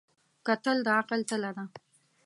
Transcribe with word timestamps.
کتل 0.47 0.77
د 0.85 0.87
عقل 0.99 1.19
تله 1.29 1.51
ده 1.57 1.65